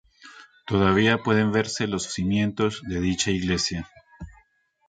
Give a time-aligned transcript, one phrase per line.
[0.65, 3.87] Todavía pueden verse los cimientos de dicha iglesia.